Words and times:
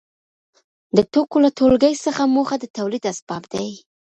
د 0.95 0.97
توکو 1.11 1.37
له 1.43 1.49
ټولګې 1.57 1.93
څخه 2.05 2.23
موخه 2.35 2.55
د 2.59 2.65
تولید 2.77 3.03
اسباب 3.11 3.43
دي. 3.53 3.69